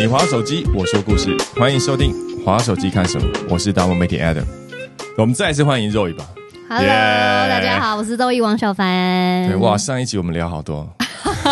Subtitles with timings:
[0.00, 2.12] 你滑手机，我说故事，欢迎收听
[2.44, 4.44] 《滑手机看什么》，我是达摩媒体 Adam。
[5.16, 6.24] 我们再次欢迎肉一吧。
[6.68, 9.48] Hello，、Yeah 大家好，我是周易王小凡。
[9.48, 10.88] 对，哇，上一集我们聊好多，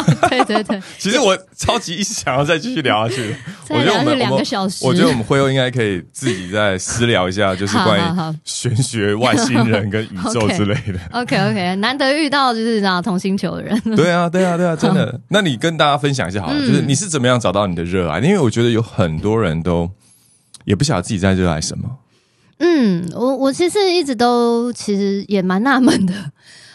[0.28, 3.34] 对对对，其实我超级一直想要再继续聊下去。
[3.70, 10.98] 我觉得我们两个小时我觉得我们会后应该可以自己再私聊一下，就是关于玄学、外星人跟宇宙 之类的。
[11.12, 13.80] OK OK，难得遇到就是啊同星球的人。
[13.96, 15.20] 对啊，对啊，对啊，真的。
[15.28, 18.20] 那你跟大家分享一下好了，嗯就是你是怎么样找到你的热爱？
[18.20, 19.90] 因为我觉得有很多人都
[20.64, 21.88] 也不晓得自己在热爱什么。
[22.58, 26.14] 嗯，我我其实一直都其实也蛮纳闷的，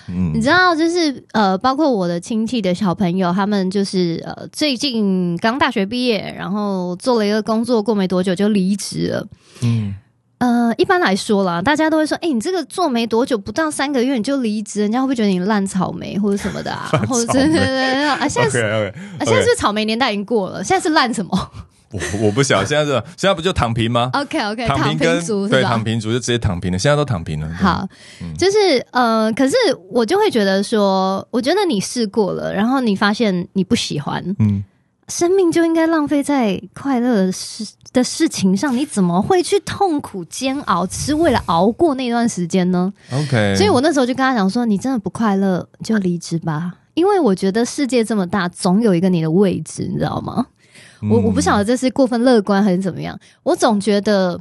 [0.08, 0.32] 嗯。
[0.34, 9.27] 你知道，就是呃，包括我的亲戚的小朋友，他们就是呃最近刚大学毕业，然后做了一个工作，过没多久就离职了。
[9.62, 9.94] 嗯，
[10.40, 16.90] 呃，一般来说啦，大家都会说，哎、你这个做没多久，不到三个月你就离职，人家会不会觉得你烂草莓或者什么的啊？
[17.08, 18.62] 或者 对对对对啊，现在
[19.20, 21.52] 啊，现在是草莓年代已经过了，现在是烂什么
[21.91, 25.84] 我我不晓得现在是现在不就躺平吗？？OK OK，躺平跟对躺？
[25.84, 27.47] 平族就直接躺平了，现在都躺平了。
[27.47, 27.87] 对好，
[28.37, 29.55] 就是呃，可是
[29.89, 34.63] 我就会觉得说，我觉得你试过了，然后你发现你不喜欢，嗯，
[35.07, 50.45] 生命就应该浪费在快乐的事的事情上，你怎么会去痛苦煎熬，只是为了熬过那段时间呢？OK，所以我那时候就跟他讲说，你真的不快乐就离职吧，因为我觉得世界这么大，总有一个你的位置，你知道吗？
[51.10, 54.40] 我我不晓得这是过分乐观还是怎么样，我总觉得。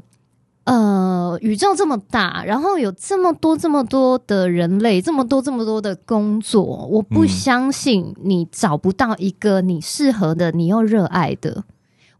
[0.64, 11.64] 呃，宇宙这么大，然后有这么多这么多的人类，这么多这么多的工作，我不嗯相信你找不到一个你适合的，你又热爱的。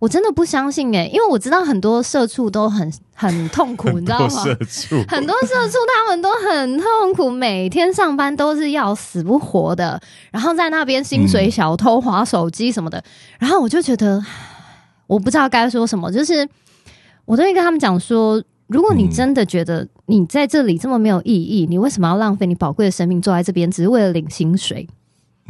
[0.00, 4.44] 我真的不相信诶、因为我知道很多社畜都很很痛苦，你知道吗？
[4.44, 10.00] 社畜，很多社畜他们都很痛苦，每天上班都是要死不活的，
[10.32, 13.04] 然后在那边薪水小偷、划手机什么的，
[13.38, 14.24] 然后我就觉得
[15.06, 16.48] 我不知道该说什么，就是
[17.26, 24.88] 我都会跟他们讲说，如果你真的觉得你在这里这么没有意义，你为什么要浪费你宝贵的生命坐在这边，只是为了领薪水？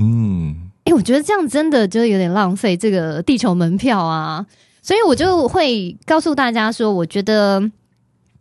[0.00, 4.44] 嗯哎、我觉得这样真的就有点浪费这个地球门票啊，
[4.82, 7.62] 所以我就会告诉大家说，我觉得，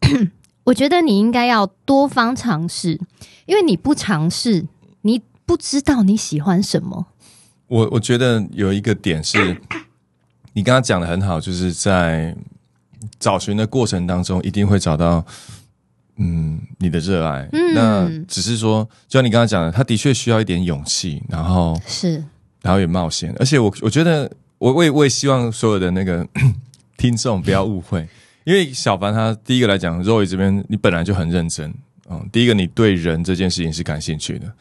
[0.65, 2.99] 我觉得你应该要多方尝试，
[3.45, 4.65] 因为你不尝试，
[5.03, 7.05] 你不知道你喜欢什么。
[7.67, 9.55] 我我觉得有一个点是，
[10.53, 12.35] 你刚刚讲的很好，就是在
[13.19, 15.23] 找寻的过程当中，一定会找到
[16.17, 17.47] 嗯你的热爱。
[17.51, 22.23] 嗯那只是说，就像你刚刚讲的，他的确需要一点勇气，然后是，
[22.61, 23.33] 然后也冒险。
[23.39, 26.27] 而且我我觉得，我我也我也希望所有的那个
[26.97, 28.07] 听众不要误会，
[28.43, 31.73] 因为小凡他第一个来讲，Roy 这边你本来就很认真，
[32.09, 34.51] 嗯，第一个你对人这件事情是感兴趣的。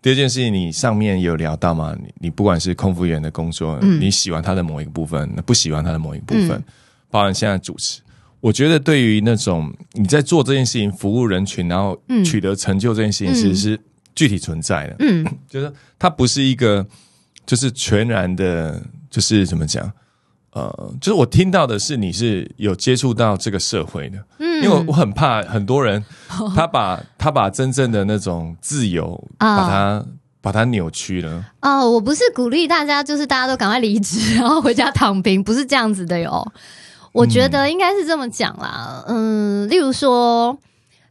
[0.00, 1.96] 第二件事情，你上面也有聊到嘛？
[2.00, 6.64] 你你不管是空服员的工作，嗯你喜欢他的某一个部分，不喜欢他的某一个部分，嗯
[7.10, 8.00] 包含现在主持，
[8.38, 13.80] 我觉得对于那种你在做这件事情，服务人群，然后嗯取得成就这件事情，其实是
[14.14, 14.96] 具体存在的。
[15.00, 16.86] 嗯 就是它不是一个，
[17.48, 18.78] 就是全然的，
[19.08, 19.90] 就是怎么讲？
[20.52, 26.04] 呃，就是我听到的是你是有接触到这个社会的，嗯因为我我很怕很多人
[26.54, 30.06] 他把 他把真正的那种自由啊把它
[30.42, 31.44] 把它扭曲了。
[31.62, 36.52] 哦，我不是鼓励大家，就是大家都赶快离职， 然后回家躺平，不是这样子的哟。
[37.12, 40.56] 我觉得应该是这么讲啦，嗯，例如说，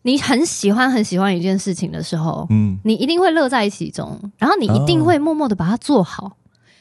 [0.08, 6.38] 你很喜欢很喜欢一件事情的时候，嗯你一定会乐在其中，然后你一定会默默的把它做好。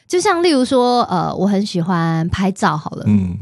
[0.07, 3.37] 就像例如说，呃，我很喜欢拍照，好了，嗯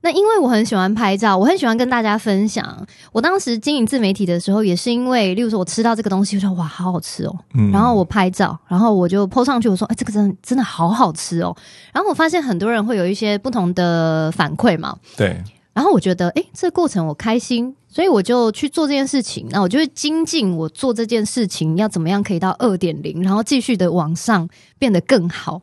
[0.00, 2.86] 那因为我很喜欢拍照，我很喜欢跟大家分享。
[3.12, 11.54] 我当时经营自媒体的时候，也是因为，例如说我吃到这个东西，我说哇，好好吃哦，嗯然后我拍照，然后我就 po 上去，我说，哎，这个真的真的好好吃哦。
[11.92, 15.40] 然后我发现很多人会有一些不同的反馈嘛，对，
[15.74, 19.46] 然后我觉得，哎，这个过程我开心，所以我就去做这件事情。
[19.50, 24.48] 那我就会精进我做这件事情要怎么样可以到二点零，然后继续的往上
[24.78, 25.60] 变得更好。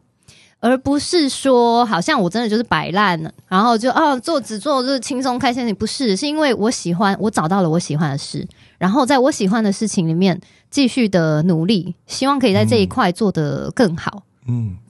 [0.61, 8.45] 而不是说好像我真的就是摆烂了，然后就哦做只做就是轻松开心，你不是，是因为我喜欢，我找到了我喜欢的事，
[8.77, 10.37] 然后在我喜欢的事情里面
[10.69, 14.28] 继续的努力，希望可以在这一块做得更好，嗯，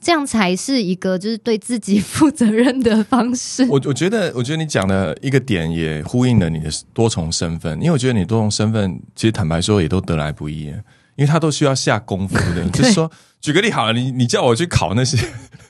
[0.02, 3.66] 这样才是一个就是对自己负责任的方式。
[3.66, 10.78] 我我觉得，我觉得你讲的一个点也呼应了你的多重身份，因为我觉得你多重身份其实坦白说也都得来不易，因
[11.18, 12.64] 为他都需要下功夫的。
[12.72, 13.12] 就是说，
[13.42, 15.18] 举个例好了，你你叫我去考那些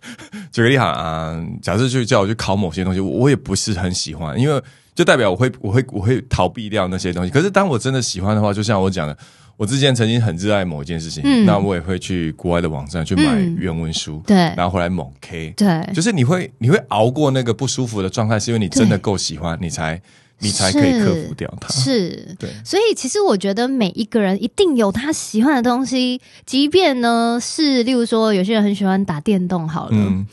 [0.52, 4.62] 举个例好啊，假设就叫我去考某些东西，我我也不是很喜欢，因为
[4.96, 7.32] 就代表我会我会我会逃避掉那些东西。
[7.32, 9.18] 可是当我真的喜欢的话，就像我讲的，
[9.60, 11.46] 我之前曾经很热爱某一件事情，嗯。
[11.46, 13.58] 那我也会去国外的网站去买嗯。
[13.60, 14.38] 原文书，对。
[14.56, 19.02] 然后回来猛 K，对，就是你会你会熬过那个不舒服的状态，是因为你真的对。
[19.02, 20.02] 够喜欢，你才
[20.40, 21.68] 你才可以克服掉它。
[21.68, 22.34] 是。
[22.40, 30.26] 对，所以，其实我觉得每一个人一定有他喜欢的东西，即便呢是，例如说，有些人很喜欢打电动，好了，嗯，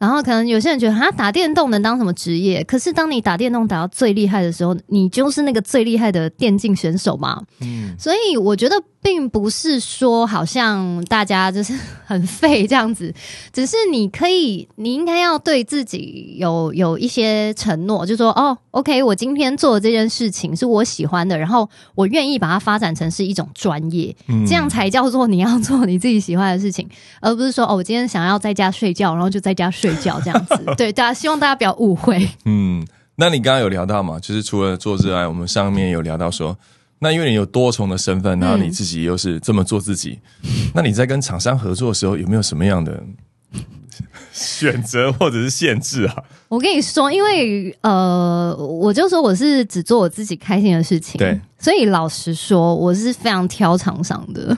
[0.00, 2.64] 然后可能有些人觉得哈打电动能当什么职业？
[2.64, 7.42] 可是当你打电动打到最厉害的时候，你就是那个最厉害的电竞选手嘛。
[7.60, 11.72] 嗯所以我觉得并不是说好像大家就是
[12.04, 13.12] 很废这样子，
[13.52, 26.88] 只是你可以，你应该要对自己有有一些承诺，就说哦，OK，我今天做的这件事情是我喜欢的，然后我愿意把它发展成是一种专业，嗯这样才叫做你要做你自己喜欢的事情，
[27.20, 30.58] 而不是说哦，我今天想要在家睡觉，然后就在家睡觉这样子。
[30.76, 32.28] 对，大家希望大家不要误会。
[32.44, 32.86] 嗯，
[33.16, 34.18] 那你刚刚有聊到嘛？
[34.20, 36.56] 就是除了做热爱，我们上面有聊到说，
[37.02, 40.20] 那因为你有多重的身份，然后你自己又是这么做自己，
[40.74, 43.02] 那你在跟厂商合作的时候，有没有什么样的
[44.32, 46.14] 选择或者是限制啊？
[46.48, 54.56] 我跟你说，因为呃，我就说我是只做我自己开心的事情，对，所以老实说，我是非常挑厂商的。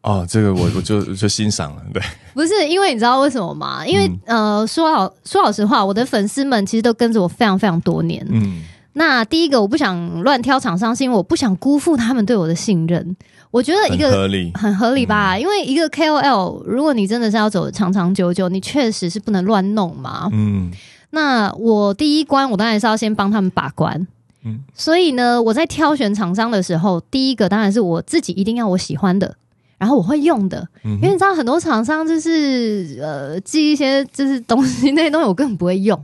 [0.00, 2.02] 哦，这个我我就就欣赏了，对，
[2.34, 3.86] 不是因为你知道为什么吗？
[3.86, 8.26] 因为、呃，说老说老实话，我的粉丝们其实都跟着我非常非常多年。
[8.28, 13.16] 嗯那第一个，我不想乱挑厂商，是因为我不想辜负他们对我的信任。
[13.50, 20.28] 我觉得一很个合理，很合理吧，因为一个 KOL，如果你真的是要走长长久久，你确实是不能乱弄嘛。
[20.32, 20.70] 嗯
[21.10, 24.06] 那我第一关，我当然是要先帮他们把关。
[24.44, 29.36] 嗯所以呢，我在挑选厂商的时候，第一个当然是我自己一定要我喜欢的，
[29.76, 30.66] 然后我会用的。
[30.84, 36.02] 嗯因为你知道很多厂商就是呃寄一些就是东西， 那些东西我根本不会用。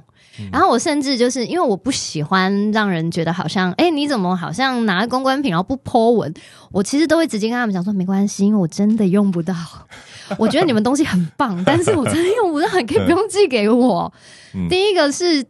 [0.52, 6.32] 然后我甚至就是因为我不喜欢让人觉得好像，哎，你怎么好像拿公关品然后不 po 文？
[6.70, 9.54] 我其实都会直接跟他们讲说，没关系，因为我真的用不到。
[10.38, 14.12] 我觉得你们东西很棒，但是我真的用不到，你可以不用寄给我。
[14.54, 15.44] 嗯第一个是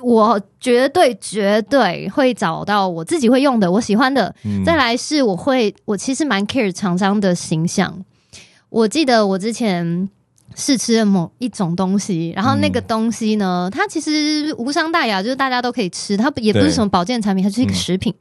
[0.00, 4.34] 我绝对绝对会找到我自己会用的，我喜欢的。
[4.44, 8.04] 嗯再来是我会，我其实蛮 care 厂商的形象。
[8.68, 10.08] 我记得我之前
[10.54, 18.14] 试吃了某一种东西，然后那个东西呢，它其实无伤大雅，就是大家都可以吃，它也不是什么保健产品，它就是一个嗯食品。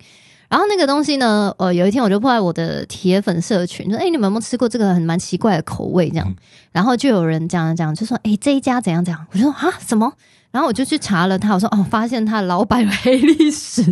[0.48, 6.36] 然后那个东西呢，呃，有一天我就破在我的铁粉社群，说：“哎、你们有没有吃过这个很蛮奇怪的口味？”这样，嗯
[6.72, 10.12] 然后就有人讲讲，就说：“哎、这一家怎样怎样？”我就说：“啊，什么？”
[10.52, 13.84] 然后我就去查了他，我说：“哦，发现他老板有黑历史。”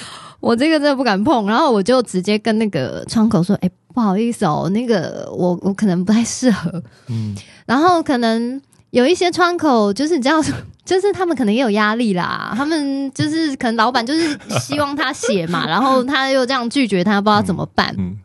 [0.42, 7.34] 我这个真的不敢碰，然后我就直接跟那个窗口说：“哎、不好意思哦，那个我我可能不太适合。”嗯
[7.64, 8.60] 然后可能
[8.90, 10.42] 有一些窗口，就是你知道，
[10.84, 12.52] 就是他们可能也有压力啦。
[12.56, 17.94] 他们就是可能老板就是希望他写嘛， 然后他又这样拒绝他，不知道怎么办。
[17.96, 18.18] 嗯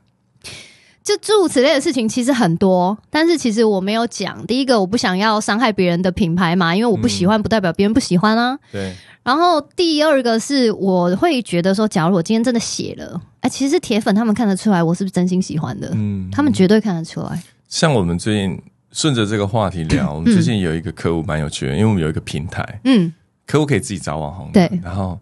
[1.08, 4.46] 就诸如此类的事情其实很多，但是其实我没有讲。
[4.46, 8.60] 第一个，我不想要伤害别人的品牌嘛，因为我不喜欢，不代表别人不喜欢啊。
[8.74, 8.94] 对，
[9.24, 17.42] 然后第二个是，我会觉得说，假如我今天真的写了，哎，其实铁粉他们看得出来我是不是真心喜欢的，嗯他们绝对看得出来。
[17.70, 18.62] 像我们最近
[18.92, 23.14] 顺着这个话题聊，我们最近有一个客户蛮有趣的，因为我们有一个平台，嗯，
[23.46, 25.18] 客户可以自己找网红，对然后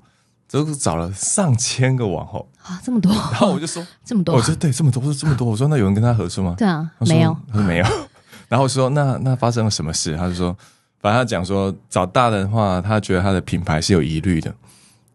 [0.64, 6.56] 都找了上千个网红，啊，这么多，然后我就说， 这么多我，说对，这么多，我说这么多，我说那有人跟他合作吗？
[6.58, 7.86] 对啊，没有，，他说没有，
[8.48, 10.16] 然后我说那那发生了什么事？
[10.16, 10.56] 他就说，
[11.02, 14.54] 反正他讲说找大的话，他觉得他的品牌是有疑虑的，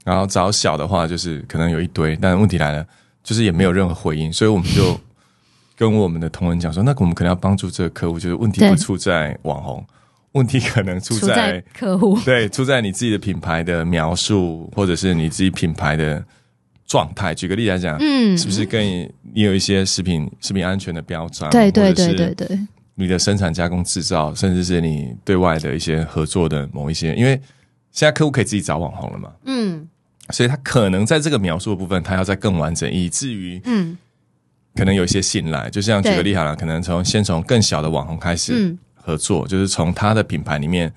[0.05, 2.87] 然后找小的话就是可能有一堆，但问题来了，
[3.23, 4.99] 就是也没有任何回应，所以我们就
[5.77, 8.71] 跟我们的同仁讲说，那我们可能要帮助这个客户，就是问题对。
[8.71, 9.83] 不出在网红，
[10.33, 12.19] 问题可能出出在在客户。
[12.25, 16.25] 对，出在你自己的品牌的描述，或者是你自己品牌的
[16.87, 17.35] 状态。
[17.35, 21.51] 举个例来讲，嗯，是不是跟你你有一些食品食品安全的标章？
[21.51, 22.59] 对对对对对，
[22.95, 27.33] 你的生产加工制造，甚至是你对外的一些合作的某一些，因为
[27.91, 29.89] 现在客户可以自己找网红了嘛，嗯
[30.33, 33.99] 所以他可能在这个描述的部分，他要再更完整，以至于嗯
[34.77, 35.69] 可能有一些信赖。
[35.71, 40.93] 就像举个例好了，可能从先从更小的网红开始嗯合作，就是从他的品牌里面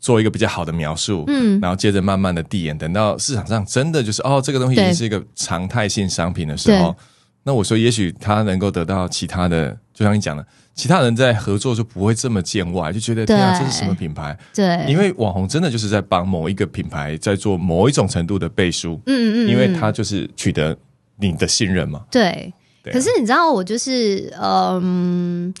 [0.00, 6.94] 做一个比较好的描述，嗯，然后接着慢慢的递延，等到市场上真的就是哦，这个东西已经是一个常态性商品的时候，
[7.42, 14.38] 那我说也许他能够得到其他的，就像你讲的，其他人在合作就不会这么见外，就觉得对天啊，这是什么品牌？
[14.54, 20.76] 对，因为网红真的就是在帮某一个品牌在做某一种程度的背书，嗯嗯嗯，因为嗯他就是取得
[21.18, 22.04] 你的信任嘛。
[22.10, 22.52] 对。
[22.80, 25.52] 对啊可是你知道，我就是嗯，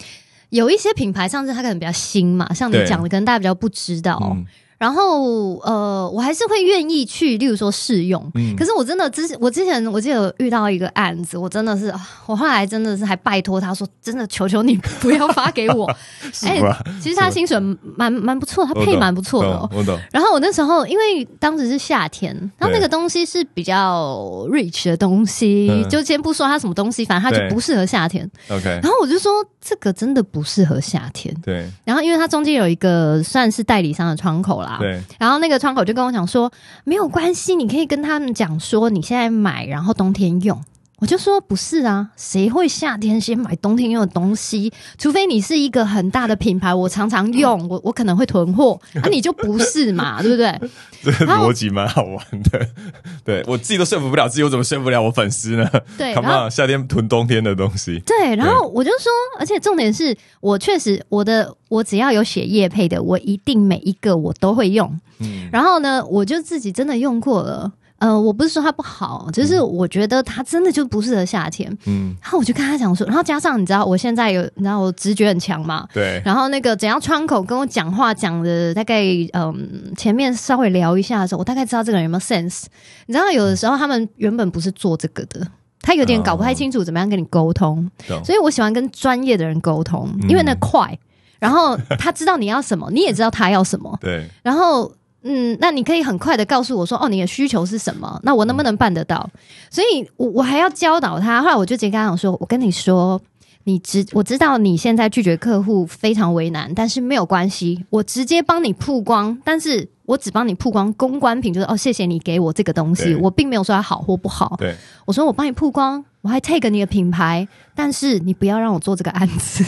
[0.50, 4.18] 有一些品牌上次它可能比较新嘛，像你讲的，可能大家比较不知道。
[4.34, 4.44] 嗯
[4.78, 8.30] 然后呃，我还是会愿意去，例如说试用。
[8.36, 15.84] 嗯可是我真的之我之前我记得有遇到一个案子，我真的是，啊我后来真的是还拜托他说，真的求求你不要发给我。
[16.46, 16.62] 哎？
[17.02, 17.58] 其实他薪水
[17.96, 19.68] 蛮蛮不错，他配蛮不错的、哦。
[19.74, 28.30] 我懂，然后我那时候因为当时是夏天，然后那个东西是比较 rich 的东西，嗯就先不说它什么东西，反正它就不适合夏天。
[28.48, 31.34] OK，然后我就说这个真的不适合夏天。
[31.42, 36.50] 对然后因为它中间有一个算是代理商的窗口啦，对，然后那个窗口就跟我讲说，
[36.84, 40.58] 没有关系，你可以跟他们讲说你现在买，然后冬天用。
[41.00, 44.72] 我就说不是啊，谁会夏天先买冬天用的东西？
[44.98, 50.60] 除非你是一个很大的品牌，我常常用，我我可能会囤货，啊，你就不是嘛， 对不对？
[51.02, 52.18] 这个逻辑蛮好玩
[52.50, 52.68] 的。
[53.24, 55.70] 对我自己都说服不了自己，我怎么说服不了我粉丝呢？
[55.96, 56.50] 对，好不然后好？
[56.50, 64.98] 夏天囤冬天的东西，对，然后我就说，而且重点是我确实我的我只要有写叶配的，我一定每一个我都会用。
[65.20, 67.72] 嗯，然后呢，我就自己真的用过了。
[67.98, 71.70] 呃，我不是说它不好，只是我觉得它真的就不适合夏天。
[71.86, 79.02] 嗯，然后我就跟他讲说，然后加上你知道我现在有，你知道我直觉很强嘛，对，然后那个怎样窗口跟我讲话讲的大概
[79.32, 82.64] 嗯前面稍微聊一下的时候，我大概知道这个人有没有 sense。
[83.06, 85.46] 你知道有的时候他们原本不是做这个的。
[85.80, 88.22] 他有点搞不太清楚怎么样跟你沟通，懂。
[88.24, 90.98] 所以我喜欢跟专业的人沟通，嗯因为那快，
[91.38, 94.92] 然后他知道你要什么，你也知道他要什么，对，然后，
[95.30, 98.18] 嗯，那你可以很快的告诉我说，哦，你的需求是什么？
[98.22, 99.28] 那我能不能办得到？
[99.68, 101.42] 所以我我还要教导他。
[101.42, 103.20] 后来我就直接跟他讲说，我跟你说，
[103.64, 114.56] 你知我知道你现在拒绝客户非常为难，但是没有关系，我直接帮你曝光，但是我只帮你曝光公关品，就是哦，谢谢你给我这个东西，我并没有说它好或不好。
[114.58, 119.62] 对，我说我帮你曝光，我还 take 你的品牌，但是你不要让我做这个案子。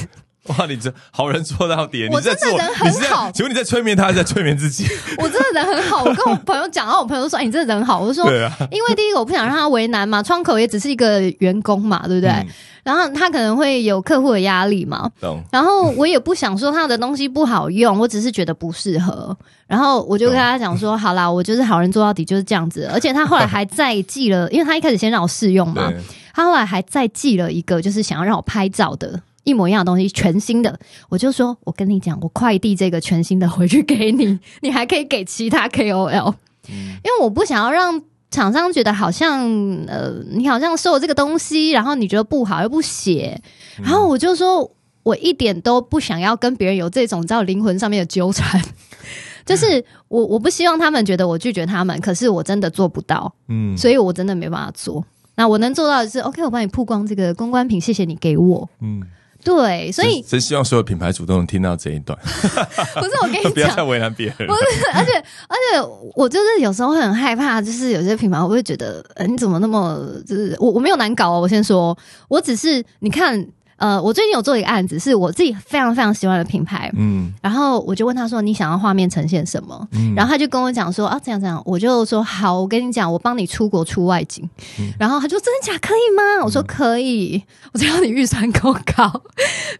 [0.59, 4.87] 哇，你这好人做到底，你我在做，真的人很你是在好请问你在催眠他，还是在催眠自己？
[5.19, 12.31] 我真的人很好，我跟我朋友讲，然后我朋友说：“哎、你真的人好。”我说：“对啊，因为第一个我不想让他为难嘛，窗口也只是一个员工嘛，对不对？
[12.31, 12.47] 嗯
[12.83, 19.37] 然后他可能会有客户的压力嘛，懂，然后我也不想说他的东西不好用，我只是觉得不适合。
[19.67, 22.89] 然后我就跟他讲说，好啦，我就是好人做到底就是这样子。
[22.91, 25.93] 而且他后来还再寄了，因为他一开始先让我试用嘛，
[26.33, 29.21] 他后来还再寄了一个，就是想要让我拍照的。
[29.45, 30.79] 一模一样的东西，全新的，
[31.09, 36.35] 我就说，我跟你讲，我快递这个全新的回去给你， 你还可以给其他 KOL，、
[36.69, 36.75] 嗯。
[37.03, 39.41] 因为我不想要让厂商觉得好像
[39.87, 43.41] 呃，你好像收了这个东西，然后你觉得不好又不写，
[43.79, 43.85] 嗯。
[43.85, 44.71] 然后我就说
[45.03, 48.63] 我一点都不想要跟别人有这种你知道灵魂上面的纠缠，
[49.47, 55.05] 就是我我不希望他们觉得我拒绝他们，可是我真的做不到，嗯，所以我真的没办法做。
[55.37, 58.69] 那我能做到的是，OK，我帮你曝光这个公关品，谢谢你给我。
[58.83, 59.03] 嗯，
[59.43, 64.55] 对，所以真真希望所有品牌主都能听到这一段， 不是我跟你 不要再讲，为难别人不。
[64.55, 64.61] 是，
[64.95, 65.13] 而且
[65.49, 71.97] 而且我就是有时候会很害怕，就是有些品牌我会觉得，呃，你怎么那么就是我我没有难搞哦，我先说，
[72.29, 73.45] 我只是你看，
[73.81, 84.47] 呃，我最近有做一个案子，是我自己非常非常喜欢的品牌，嗯然后我就问他说：“你想要画面呈现什么？”嗯然后他就跟我讲说：“啊，这样这样。”我就说：“好，我跟你讲，我帮你出国出外景。
[84.79, 89.23] 嗯然后他就说：“真的假可以吗？”我说：“可以。”我只要你预算够高，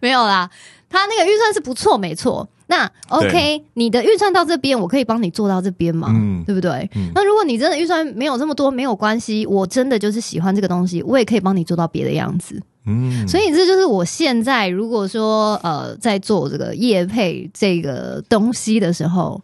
[0.01, 0.49] 没有啦。
[0.89, 2.49] 他那个预算是不错，没错。
[2.67, 6.07] 那 OK，你的预算到这边，我可以帮你做到这边嘛？
[6.11, 6.89] 嗯对不对？
[6.95, 12.61] 嗯那如果你真的预算没有这么多，没有关系，我真的就是喜欢这个东西，我也可以帮你做到别的样子。
[12.85, 19.39] 嗯，所以这就是我现在如果说呃在做这个业配这个东西的时候，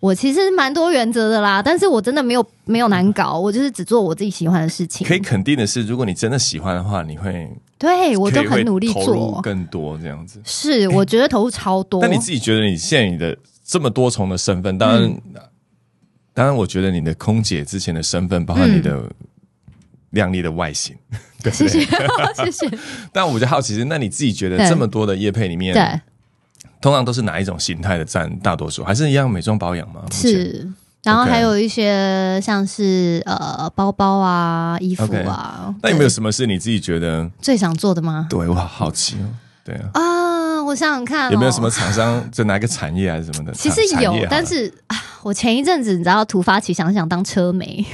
[0.00, 5.14] 我其实蛮多原则的啦，但是我真的没有没有难搞，我就是只做我自己喜欢的事情可。
[5.14, 10.40] 以肯定的是，如果你真的喜欢的话，你会对我都可以会很努力做，更多这样子。
[10.44, 12.02] 是我觉得投入超多。
[12.02, 15.20] 但你自己觉得你现在你的这么多重的身份，当然，嗯
[16.34, 19.02] 当然，我觉得你的空姐之前的身份，包括你的
[20.14, 20.96] 靓丽的外形，
[21.42, 22.44] 对不谢对？
[22.46, 22.78] 谢谢 谢，
[23.12, 26.00] 但我就好奇是，那你自己觉得对这么多的叶配里面，对，
[26.80, 28.82] 通常都是哪一种形态的占大多数？
[28.84, 30.00] 还是一样美妆保养吗？
[30.10, 30.66] 是。
[31.02, 38.26] 然后还有一些像是呃包包啊、衣服啊那有没有什么是你自己觉得最想做的吗？
[38.30, 39.28] 对我好好奇哦？
[39.62, 43.52] 对啊，啊，我想想看、哦，有没有什么厂商在哪个产业还是什么的？
[43.52, 47.84] 其实有但是啊，我前一阵子你知道突发奇想想当车媒，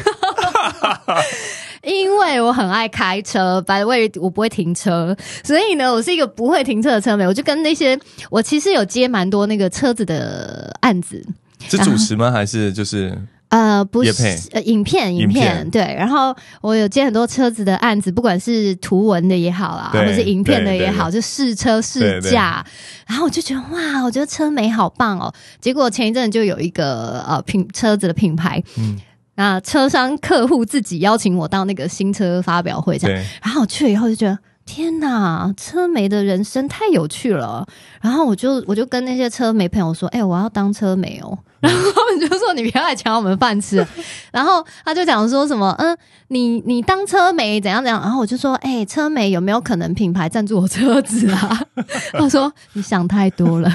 [1.83, 7.27] 因为我很爱开车，白位我不会停车，所以呢，我是一个不会停车的车媒。
[7.27, 7.99] 我就跟那些
[8.31, 11.25] 我其实有接蛮多那个车子的案子，
[11.69, 12.31] 是主持吗？
[12.31, 13.17] 还是就是
[13.49, 14.13] 呃，不是，
[14.53, 15.81] 呃，影片，影影片片，对。
[15.99, 22.65] 然后我有接很多车子的案子，不管是图文的也好啦，对或是影片的也好，就试车试驾。
[23.09, 25.33] 然后我就觉得哇，我觉得车美好棒哦。
[25.61, 28.97] 结果前一阵就有一个呃品车子的品牌，嗯，
[29.41, 34.39] 那车商客户自己邀请我到那个新车发表会这样，然后我去了以后就觉得。
[34.73, 37.67] 天呐，车媒的人生太有趣了。
[38.01, 41.37] 然后我就我就跟那些车媒朋友说：“哎、我要当车媒哦。
[41.61, 43.85] ”然后他们就说：“你不要来抢我们饭吃。
[44.33, 45.99] ”然后他就讲说什么：“嗯，
[46.29, 51.61] 你你当车媒怎样怎样？”然后我就说：“哎、车媒有没有可能品牌赞助我车子啊？”
[52.15, 53.71] 他说：“你想太多了。”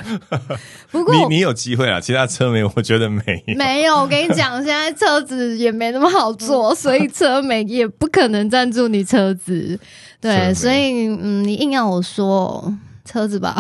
[0.90, 3.56] 不过你你有机会啊，其他车媒，我觉得没有。
[3.58, 9.78] 没有，我跟你讲，现在车子也没那么好做，所以车媒也不可能赞助你车子。
[10.26, 12.74] 对，所以嗯，你硬要我说
[13.06, 13.56] 车子吧，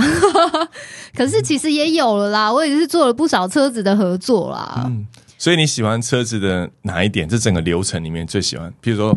[1.15, 4.83] 可是其实也有了啦，我也是做了不少车子的合作啦。
[4.85, 5.05] 嗯，
[5.37, 7.29] 所以你喜欢车子的哪一点？
[7.29, 9.15] 这整个流程里面最喜欢，譬如说，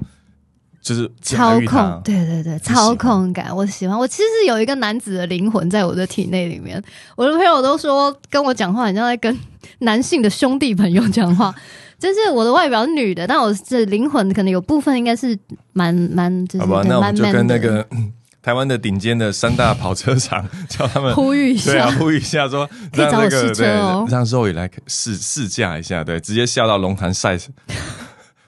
[0.83, 3.99] 就是操控，对对对，操控感，我喜欢。
[3.99, 6.83] 我其实有一个男子的灵魂在我的体内里面。
[7.17, 9.37] 我的朋友都说跟我讲话，很像在跟
[9.81, 11.55] 男性的兄弟朋友讲话。
[11.99, 15.37] 就是我的外表是女的，但我这灵魂可能有部分应该是
[15.73, 16.83] 蛮蛮，就是好吧？
[16.87, 27.37] 那我们就跟那个嗯 台湾的顶尖的三大跑车厂， 叫他们呼吁一对啊，下，呼吁一下说， 让那个哦对，让肉也来试试驾一下，对，直接下到龙潭赛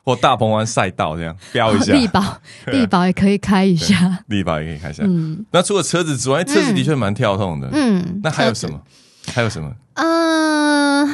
[0.02, 2.38] 或大鹏湾赛道这样飙一下，力宝
[2.68, 4.20] 力宝也可以开一下。
[4.28, 5.02] 力宝也可以开一下。
[5.04, 7.68] 嗯那除了车子之外，车子的确蛮跳动的。
[7.72, 8.80] 嗯，那还有什么？
[9.34, 9.70] 还有什么？
[9.94, 11.06] 嗯、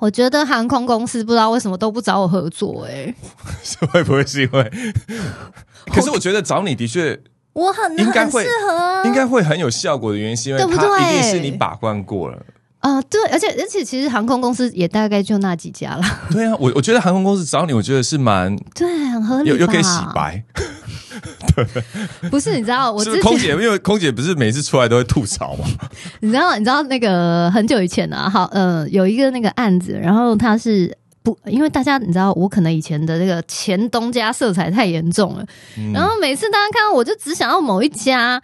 [0.00, 3.14] 我觉得航空公司不知道为什么都不找我合作、欸，
[3.92, 4.72] 会不会是因为？
[5.92, 7.18] 可是我觉得找你的确
[7.52, 12.42] 我很很应该会适合啊，应该会很有效果的原因，是因为它对不对一定是你把关过了。
[12.80, 20.42] 啊、对，而且而且其实航空公司也大概就那几家了，对啊，我我觉得航空公司找你，我觉得是蛮对，很合理，又又可以洗白。
[22.30, 23.50] 不是，你知道我是空姐？
[23.50, 25.66] 因为空姐不是每次出来都会吐槽吗？
[26.20, 30.96] 你知道你知道那个很久以前啊，好呃有一个那个案子，然后他是。
[31.22, 35.44] 不，因为大家你知道，我可能以前的那个前东家色彩太严重了，
[35.76, 38.40] 嗯然后每次大家看到我就只想要某一家。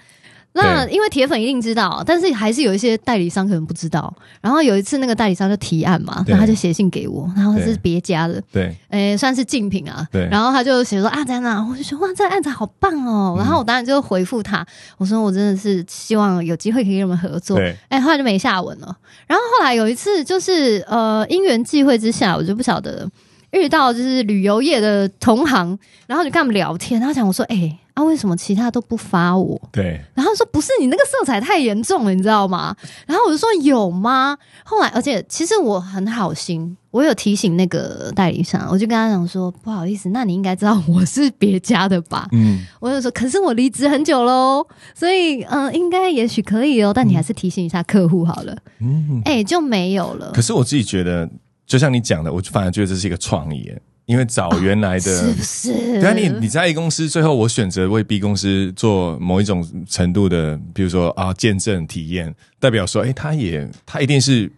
[0.57, 4.13] 那因为铁粉一定知道，但是还是有一些代理商可能不知道。
[4.41, 10.07] 然后有一次那个代理商就提案嘛，对然后他就写信给我，然后是对别家的，对，诶、算是竞品啊。
[10.11, 11.65] 对然后他就写说啊，在哪？
[11.69, 13.35] 我就说哇，这个案子好棒哦。
[13.37, 14.67] 嗯然后我当然就回复他，
[14.99, 17.57] 我说我真的是希望有机会可以跟你们合作。
[17.57, 18.97] 对，哎，后来就没下文了。
[19.27, 23.09] 然后后来有一次，就是呃因缘际会之下，我就不晓得
[23.51, 29.59] 遇到就是旅游业的同行，然后就跟他们聊天，然后讲我说，哎、啊为什么其他都不发我？
[29.73, 32.77] 对，然后说不是你那个色彩太严重了，你知道吗？
[33.07, 34.37] 然后我就说有吗？
[34.65, 42.29] 后来，而且其实我很好心，我有提醒那个代理商，我就跟他讲说不好意思，那你应该知道我是别家的吧？
[42.33, 48.55] 嗯，我就说可是我离职很久喽，所以嗯、呃应该也许可以哦，但你还是提醒一下客户好了。
[48.81, 49.23] 嗯。
[49.25, 50.43] 哎、就没有了可。
[50.43, 51.27] 是我自己觉得，
[51.67, 55.01] 就像你讲的，我反而觉得这是一个创意耶，因为找原来的。
[55.01, 55.73] 是不是？
[56.01, 64.51] 对啊，你你在 A 公司，最后我选择为 B 公司做某一种程度的，比如说啊见证体验，代表说，哎，他也他一定是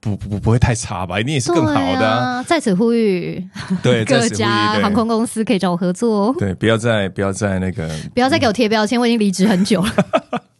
[0.00, 2.38] 不不不会太差吧，一定也是更好的、啊。
[2.38, 2.42] 啊。
[2.42, 3.42] 在此呼吁
[3.82, 7.88] 对， 各家航空公司可以找我合作哦，对，不要再不要再那个。
[8.12, 9.94] 不要再给我贴标签，我已经离职很久了。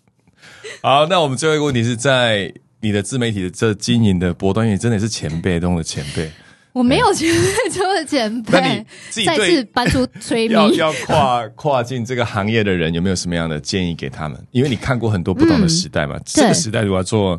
[0.80, 6.30] 好，那我们最后一个问题是在你的自媒体的这经营的波段，也真的是前辈中的前辈。
[6.72, 10.52] 我没有前辈中的前那你辈，再自己对次搬出催眠。
[10.52, 14.38] 要要跨跨进这个行业的人，有没有什么样的建议给他们？
[14.52, 17.38] 因为你看过很多不同的时代嘛，这个对时代如果要做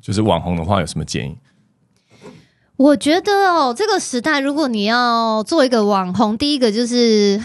[0.00, 1.36] 就是网红的话，有什么建议？
[2.76, 7.40] 我觉得哦，这个时代如果你要做一个网红，第一个就是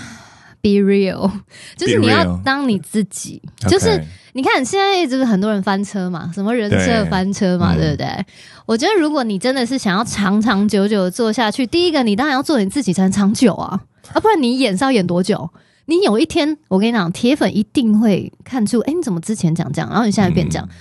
[0.61, 1.31] be real，
[1.75, 3.41] 就是你要当你自己。
[3.67, 8.25] 就是你看现在就是很多人翻车嘛，什么人设翻车嘛，嗯对不对？
[8.65, 13.79] 我觉得如果你真的是想要长长久久的做下去，第一个你当然要做你自己才能长久啊，
[14.13, 15.49] 啊，不然你演是要演多久？
[15.85, 20.75] 你有一天，我跟你讲，铁粉一定会看出，哎，你怎么之前讲这样，然后你现在变这样，嗯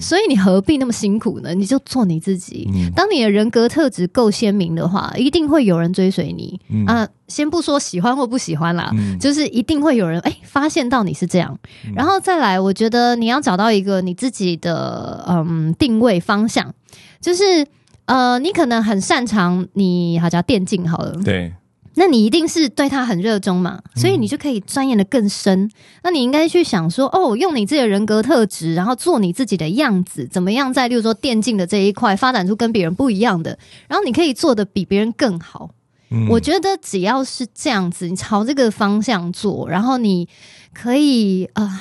[0.00, 1.54] 所以你何必那么辛苦呢？
[1.54, 2.68] 你就做你自己。
[2.74, 2.90] 嗯。
[2.94, 6.84] 当你的人格特质够鲜明的话，一定会有人追随你、嗯。
[6.86, 7.08] 啊。
[7.26, 9.18] 先不说喜欢或不喜欢啦，嗯。
[9.18, 11.58] 就是一定会有人哎、发现到你是这样，
[11.94, 16.74] 然后再来，我觉得你要找到一个你自己的嗯定位方向，
[17.20, 17.66] 就是
[18.04, 21.54] 呃，你可能很擅长你好像电竞好了，对，
[21.96, 25.70] 那你一定是对他很热衷嘛，所以你就可以钻研的更深。
[26.02, 35.70] 那你应该去想说，哦，用你自己的人格特质，然后做你自己的样子，怎么样在，例如说电竞的这一块发展出跟别人不一样的，然后你可以做的比别人更好。
[36.10, 40.28] 嗯我觉得只要是这样子，你朝这个方向做，然后你
[40.72, 41.80] 可以啊、呃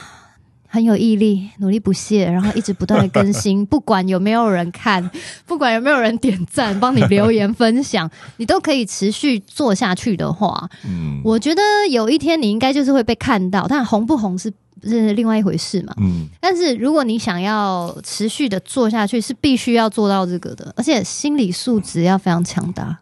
[0.73, 5.07] 很有毅力，努力不懈，然后一直不断的更新， 不管有没有人看，
[5.45, 15.93] 不管有没有人点赞，帮你留言分享， 你都可以持续做下去的话，嗯我觉得有一天你应该就是会被看到，但红不红是是另外一回事嘛。
[16.01, 22.97] 嗯，但是如果你想要持续的做下去，是必须要做到这个的，而且心理素质要非常强大。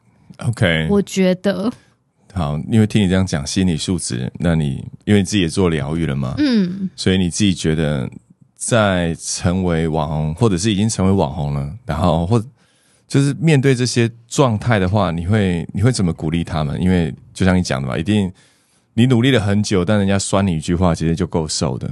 [0.45, 1.71] OK，我觉得，
[2.33, 8.09] 好，因为听你这样讲心理素质，那你因为你自己也做疗愈了嘛，嗯，所以你自己觉得
[8.55, 12.43] 在成为网红，或者是已经成为网红了，然后或
[13.07, 16.81] 就是面对这些状态的话，你会你会怎么鼓励他们？
[16.81, 18.31] 因为就像你讲的嘛，一定
[18.93, 21.89] 你努力了很久，但人家酸你一句话，其实就够受的。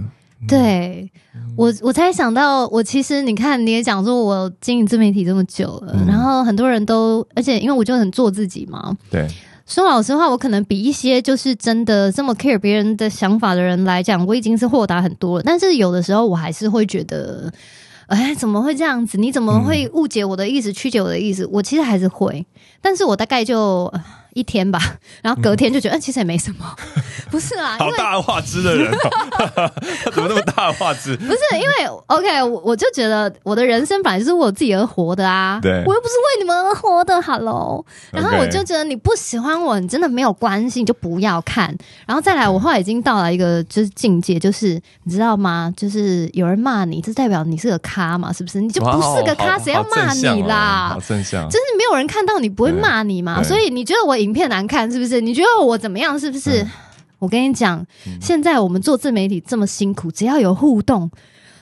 [0.48, 1.12] 对
[1.58, 8.96] 我，我才想到，我其实你看，你也讲说我经营自媒体这么久了，嗯然后很多人都，而且因为我就很做自己嘛。
[9.12, 9.28] 对，
[9.70, 15.44] 说老实话，我可能比一些就是真的这么 care 别人的想法的人来讲，我已经是豁达很多了。
[15.46, 17.54] 但是有的时候，我还是会觉得，
[18.08, 19.20] 哎，怎么会这样子？
[19.20, 21.46] 你怎么会误解我的意思，曲解我的意思？
[21.52, 22.44] 我其实还是会，
[22.82, 23.86] 但是我大概就。
[23.94, 24.04] 呃
[24.34, 24.80] 一天吧，
[25.24, 26.76] 然后隔天就觉得，嗯，其实也没什么，
[27.32, 29.72] 不是啦，好大话之的人、哦，
[30.12, 31.16] 怎么那么大话之？
[31.18, 37.86] 不是因为 OK，我我就觉得我的人生本来就是为我自己而活的啊，对我又不是为你们而活的，Hello。
[38.12, 41.76] 然后我就觉得你不喜欢我，你真的没有关系，你就不要看。
[42.06, 45.72] 然后再来，我后来已经到了一个就是境界，就是你知道吗？
[45.78, 48.60] 就是有人骂你，这代表你是个咖嘛，是不是？
[48.60, 50.90] 你就不是个咖，谁要骂你啦？
[50.94, 55.22] 好正向哦，好正向就是没有人看到你不会骂你嘛，所以你觉得我影片难看是不是？
[55.22, 56.64] 你觉得我怎么样是不是？
[56.64, 56.72] 嗯
[57.20, 57.86] 我跟你讲，
[58.20, 61.12] 现在我们做自媒体这么辛苦，只要有互动，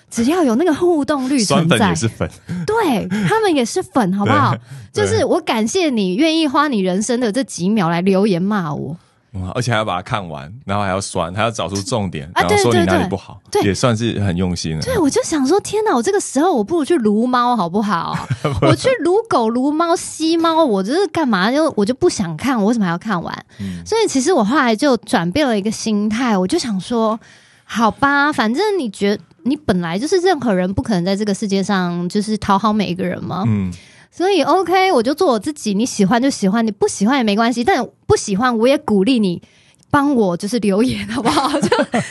[0.10, 2.30] 只要有那个互动率存在，粉也是粉，
[2.66, 4.56] 对他们也是粉，好不好？
[4.94, 8.98] 就是我感谢你愿意花你人生的这几秒来留言骂我，
[9.34, 14.82] 哇而且还要把它看完，然后还要酸，还要找出重点，啊然后说你哪里不好，对也算是很用心了。
[14.82, 15.94] 对，我就想说，天哪！
[15.94, 18.18] 我这个时候我不如去撸猫好不好？
[18.64, 21.52] 我去撸狗、撸猫、吸猫，我这是干嘛？
[21.52, 23.46] 就我就不想看，我为什么还要看完？
[23.60, 27.20] 嗯所以其实我后来就转变了一个心态，我就想说，
[27.66, 33.72] 好吧，反正你觉你本来就是任何人不可能在这个世界上就是讨好每一个人嘛，嗯，
[34.18, 39.44] 所以 OK，我就做我自己，你喜欢就喜欢，你不喜欢也没关系，但不喜欢我也鼓励你。
[39.90, 41.48] 帮我就是留言好不好？
[41.62, 41.68] 就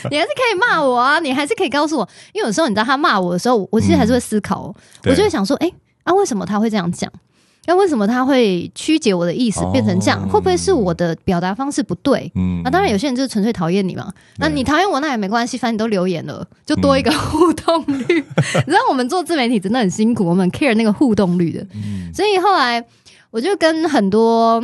[0.09, 5.69] 你还是可以骂我啊，你还是可以告诉我，因为有时候你知道他骂我的时候，我其实还是会思考我就会想说，哎、
[6.03, 7.11] 啊，为什么他会这样讲？
[7.67, 10.27] 那为什么他会曲解我的意思哦变成这样？
[10.29, 12.31] 会不会是我的表达方式不对？
[12.35, 14.09] 嗯那、当然，有些人就是纯粹讨厌你嘛。
[14.37, 18.05] 那你讨厌我，那也没关系，反正你都留言了，就多一个 互动率。
[18.07, 21.61] 你知道我们做自媒体真的很辛苦，我们 care 那个互动率的。
[21.75, 22.83] 嗯所以后来
[23.31, 24.63] 我就跟很多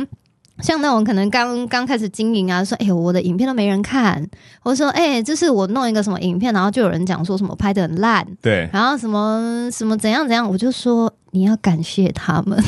[0.60, 4.26] 像那种可能刚刚开始经营啊，说哎呦我的影片都没人看，
[4.60, 12.58] 或者说哎就是我弄一个什么影片，然后就有人讲说什么拍的很烂，对，然后什么什么怎样怎样，我就说你要感谢他们。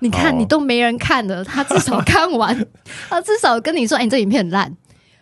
[0.00, 2.56] 你看，哦你都没人看了，他至少看完，
[3.08, 4.72] 他至少跟你说：“哎、你这影片很烂，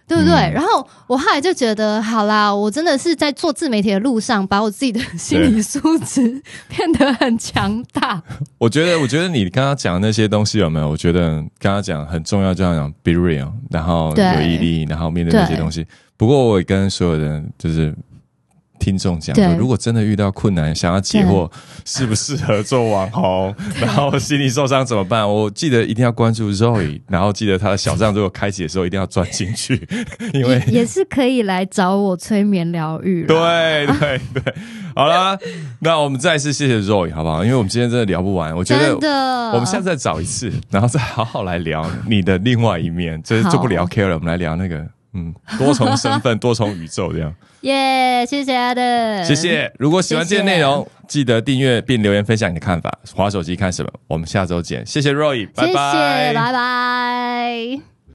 [0.06, 8.22] 对不对？”嗯然后我后来就觉得，好啦，我真的是在做自媒体的路上，把我自己的心理素质 变得很强大。
[8.58, 10.88] 我觉得，我觉得你刚刚讲的那些东西有没有？
[10.88, 15.86] 我觉得刚刚讲很重要，就像讲 be real，然后有毅力，然后面对那些对东西。
[16.16, 17.94] 不过我也跟所有人就是
[18.78, 21.50] 听众讲说，如果真的遇到困难，想要解惑
[21.84, 25.28] 适不适合做网红， 然后心理受伤怎么办？
[25.28, 29.86] 我记得一定要关注 Zoe，然后记得他的小账如果开启的时候一定要钻进去，
[30.32, 33.24] 因为也是可以来找我催眠疗愈。
[33.26, 34.54] 对对对，
[34.94, 35.36] 好啦，
[35.80, 37.44] 那我们再次谢谢 Roy 好不好？
[37.44, 39.08] 因为我们今天真的聊不完，我觉得真的，
[39.52, 44.86] 我们下次再找一次，然后再好好来聊你的另外一面，就是好就不聊 Care 了，我们来聊那个
[45.16, 47.34] 嗯多重身份、多重宇宙这样。
[47.62, 52.96] 耶谢谢阿德，谢谢，如果喜欢今天内容，记得订阅并留言分享你的看法。
[53.14, 53.90] 滑手机看什么？
[54.06, 56.34] 我们下周见，谢谢 Roy，拜谢谢，拜。
[56.34, 57.95] 拜拜。